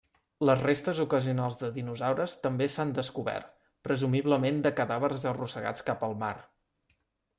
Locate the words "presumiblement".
3.89-4.59